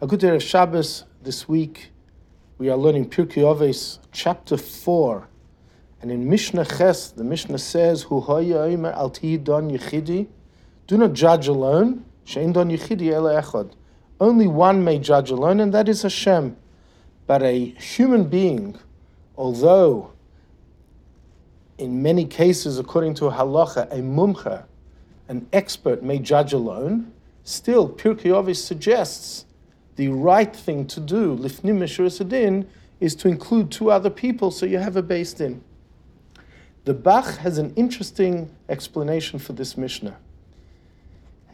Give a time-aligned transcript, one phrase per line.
[0.00, 1.92] A good day of Shabbos this week.
[2.58, 5.28] We are learning Pirkei Avos, chapter four,
[6.02, 10.26] and in Mishnah Ches, the Mishnah says, "Hu haya omer al don yichidi."
[10.88, 12.04] Do not judge alone.
[12.26, 13.70] Shein don yichidi echad.
[14.20, 16.56] Only one may judge alone, and that is Hashem.
[17.28, 18.76] But a human being,
[19.38, 20.10] although
[21.78, 24.64] in many cases, according to halacha, a mumcha,
[25.28, 27.12] an expert may judge alone,
[27.44, 29.46] still Pirkei Avos suggests
[29.96, 32.66] the right thing to do, lifnim meshuras
[33.00, 35.62] is to include two other people so you have a beis din.
[36.84, 40.16] The Bach has an interesting explanation for this Mishnah.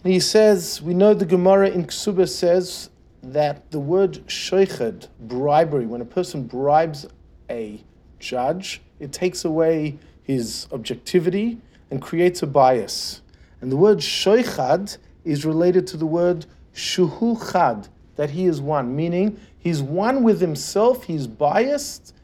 [0.02, 2.90] And he says, we know the Gemara in Ksuba says
[3.22, 7.06] that the word shoichad, bribery, when a person bribes
[7.48, 7.82] a
[8.18, 11.58] judge, it takes away his objectivity
[11.90, 13.20] and creates a bias.
[13.60, 18.94] And the word shoichad is related to the word shuhu chad, that he is one,
[18.94, 22.14] meaning he's one with himself, he's biased,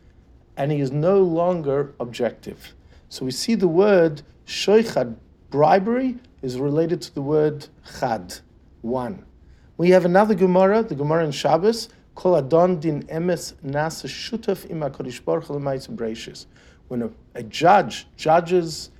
[0.56, 2.75] and he is no longer objective.
[3.09, 5.17] So we see the word shoichad,
[5.51, 8.39] bribery, is related to the word chad,
[8.83, 9.25] one.
[9.77, 14.81] We have another Gemara, the Gemara in Shabbos, kol adon din emes nasa shutaf im
[14.81, 16.47] HaKadosh Baruch
[16.89, 18.91] When a, a judge judges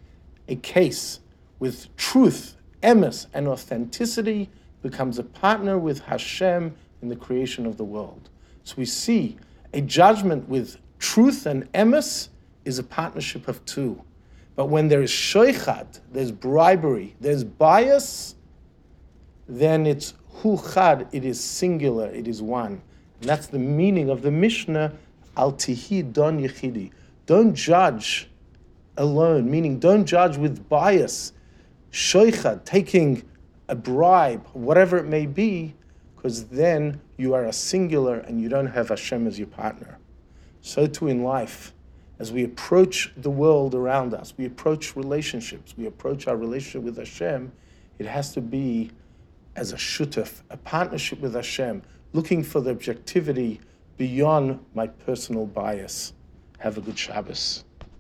[0.48, 1.20] a case
[1.59, 4.51] with truth, emes, and authenticity,
[4.91, 8.31] becomes a partner with Hashem in the creation of the world.
[8.62, 9.37] So we see
[9.73, 12.29] a judgment with truth and emes
[12.65, 14.01] is a partnership of two.
[14.55, 18.37] But when there is shoichat, there's bribery, there's bias,
[19.48, 22.81] then it's huchad, it is singular, it is one.
[23.20, 24.92] And that's the meaning of the Mishnah,
[25.37, 26.92] al tihi don yechidi.
[27.27, 28.31] Don't judge
[28.97, 31.33] alone, meaning don't judge with bias,
[31.91, 33.23] shoichat, taking
[33.69, 35.75] a bribe, whatever it may be,
[36.14, 39.98] because then you are a singular and you don't have Hashem as your partner.
[40.61, 41.73] So too in life,
[42.19, 46.96] as we approach the world around us, we approach relationships, we approach our relationship with
[46.96, 47.52] Hashem,
[47.98, 48.91] it has to be
[49.55, 53.61] as a shutaf, a partnership with Hashem, looking for the objectivity
[53.96, 56.12] beyond my personal bias.
[56.58, 57.66] Have a good Shabbos.